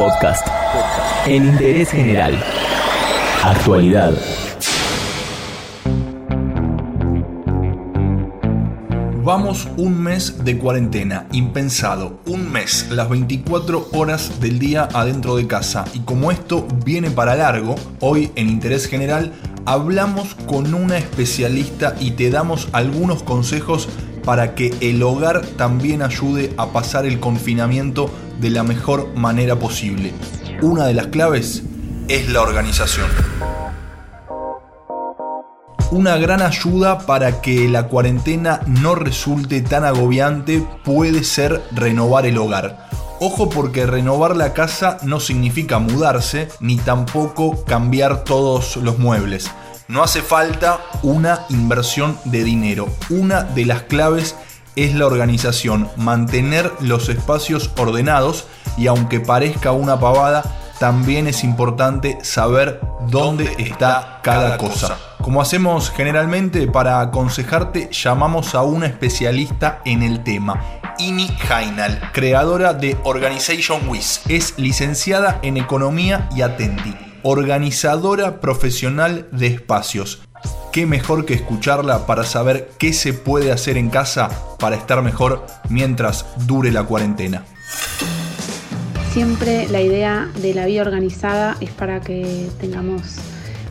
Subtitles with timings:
[0.00, 0.46] Podcast.
[1.26, 2.42] En interés general.
[3.44, 4.14] Actualidad.
[9.22, 12.18] Vamos un mes de cuarentena, impensado.
[12.24, 15.84] Un mes, las 24 horas del día adentro de casa.
[15.92, 19.34] Y como esto viene para largo, hoy en Interés General
[19.66, 23.86] hablamos con una especialista y te damos algunos consejos
[24.24, 28.10] para que el hogar también ayude a pasar el confinamiento
[28.40, 30.12] de la mejor manera posible.
[30.62, 31.62] Una de las claves
[32.08, 33.08] es la organización.
[35.92, 42.38] Una gran ayuda para que la cuarentena no resulte tan agobiante puede ser renovar el
[42.38, 42.88] hogar.
[43.18, 49.50] Ojo porque renovar la casa no significa mudarse ni tampoco cambiar todos los muebles.
[49.90, 52.86] No hace falta una inversión de dinero.
[53.08, 54.36] Una de las claves
[54.76, 60.44] es la organización, mantener los espacios ordenados y aunque parezca una pavada,
[60.78, 64.96] también es importante saber dónde está cada cosa.
[65.22, 70.62] Como hacemos generalmente para aconsejarte, llamamos a una especialista en el tema.
[70.98, 74.20] Ini Jainal, creadora de Organization Wiz.
[74.28, 80.22] Es licenciada en Economía y Atendi, organizadora profesional de espacios.
[80.72, 85.44] ¿Qué mejor que escucharla para saber qué se puede hacer en casa para estar mejor
[85.68, 87.44] mientras dure la cuarentena?
[89.12, 93.16] Siempre la idea de la vida organizada es para que tengamos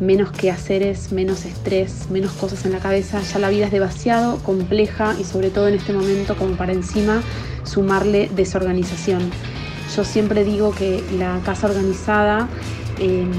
[0.00, 3.20] menos quehaceres, menos estrés, menos cosas en la cabeza.
[3.22, 7.22] Ya la vida es demasiado compleja y sobre todo en este momento como para encima
[7.64, 9.30] sumarle desorganización.
[9.96, 12.48] Yo siempre digo que la casa organizada
[13.02, 13.30] em,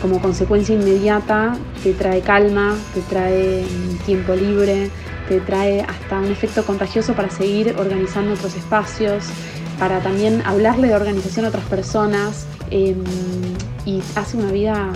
[0.00, 3.64] como consecuencia inmediata te trae calma, te trae
[4.06, 4.90] tiempo libre,
[5.28, 9.24] te trae hasta un efecto contagioso para seguir organizando otros espacios
[9.78, 13.02] para también hablarle de organización a otras personas em,
[13.86, 14.92] y hace una vida,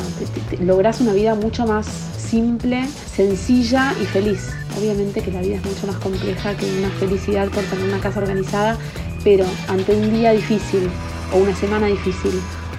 [0.60, 1.86] logras una vida mucho más
[2.18, 4.50] simple, sencilla y feliz.
[4.78, 8.20] Obviamente que la vida es mucho más compleja que una felicidad por tener una casa
[8.20, 8.76] organizada,
[9.24, 10.90] pero ante un día difícil
[11.32, 12.32] o una semana difícil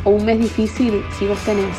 [0.06, 1.76] o un mes difícil, si vos tenés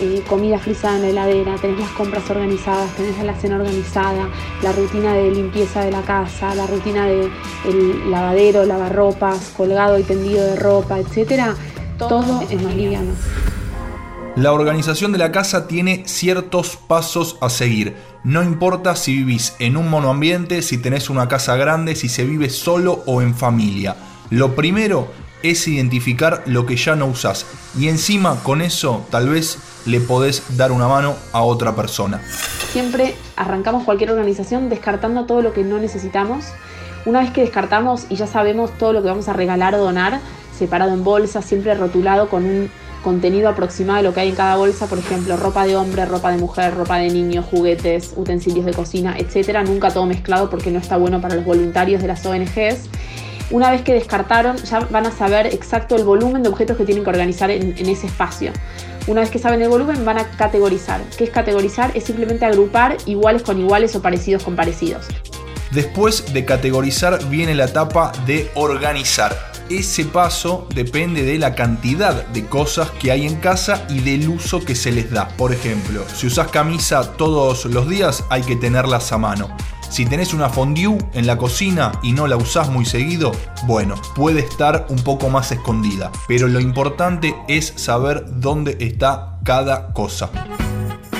[0.00, 4.28] eh, comida frisada en la heladera, tenés las compras organizadas, tenés la cena organizada,
[4.62, 7.30] la rutina de limpieza de la casa, la rutina de
[7.66, 11.54] el lavadero, lavarropas, colgado y tendido de ropa, etcétera,
[11.98, 13.12] todo es más liviano.
[14.36, 17.96] La organización de la casa tiene ciertos pasos a seguir.
[18.22, 22.50] No importa si vivís en un monoambiente, si tenés una casa grande, si se vive
[22.50, 23.96] solo o en familia.
[24.28, 25.08] Lo primero
[25.42, 27.46] es identificar lo que ya no usás
[27.78, 32.20] y encima con eso tal vez le podés dar una mano a otra persona.
[32.72, 36.46] Siempre arrancamos cualquier organización descartando todo lo que no necesitamos.
[37.04, 40.20] Una vez que descartamos y ya sabemos todo lo que vamos a regalar o donar,
[40.58, 42.70] separado en bolsas, siempre rotulado con un
[43.04, 46.32] contenido aproximado de lo que hay en cada bolsa, por ejemplo, ropa de hombre, ropa
[46.32, 50.80] de mujer, ropa de niño, juguetes, utensilios de cocina, etcétera, nunca todo mezclado porque no
[50.80, 52.88] está bueno para los voluntarios de las ONGs.
[53.50, 57.04] Una vez que descartaron, ya van a saber exacto el volumen de objetos que tienen
[57.04, 58.52] que organizar en, ese espacio.
[59.06, 61.00] Una vez que saben el volumen, van a categorizar.
[61.16, 61.92] ¿Qué es categorizar?
[61.94, 65.06] Es simplemente agrupar iguales con iguales o parecidos con parecidos.
[65.70, 69.36] Después de categorizar viene la etapa de organizar.
[69.70, 74.64] Ese paso depende de la cantidad de cosas que hay en casa y del uso
[74.64, 75.28] que se les da.
[75.28, 79.56] Por ejemplo, si usas camisa todos los días hay que tenerlas a mano.
[79.88, 83.32] Si tenés una fondue en la cocina y no la usás muy seguido,
[83.66, 86.10] bueno, puede estar un poco más escondida.
[86.28, 90.30] Pero lo importante es saber dónde está cada cosa.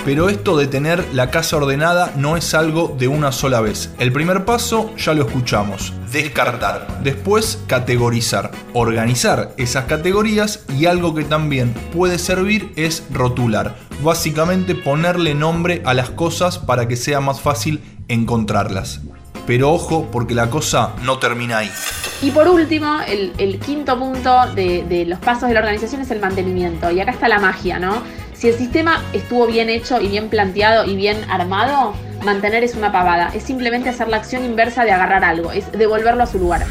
[0.06, 3.90] Pero esto de tener la casa ordenada no es algo de una sola vez.
[3.98, 7.02] El primer paso ya lo escuchamos, descartar.
[7.02, 13.74] Después categorizar, organizar esas categorías y algo que también puede servir es rotular.
[14.00, 19.00] Básicamente ponerle nombre a las cosas para que sea más fácil encontrarlas.
[19.44, 21.70] Pero ojo porque la cosa no termina ahí.
[22.22, 26.20] Y por último, el, quinto punto de, de, los pasos de la organización es el
[26.20, 26.92] mantenimiento.
[26.92, 28.02] Y acá está la magia, ¿no?
[28.36, 32.92] Si el sistema estuvo bien hecho y bien planteado y bien armado, mantener es una
[32.92, 33.30] pavada.
[33.34, 36.66] Es simplemente hacer la acción inversa de agarrar algo, es devolverlo a su lugar.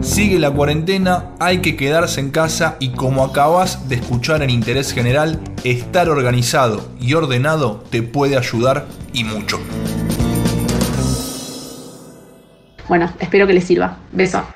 [0.00, 4.94] Sigue la cuarentena, hay que quedarse en casa y como acabas de escuchar en Interés
[4.94, 9.58] General, estar organizado y ordenado te puede ayudar y mucho.
[12.88, 13.98] Bueno, espero que les sirva.
[14.12, 14.55] Beso.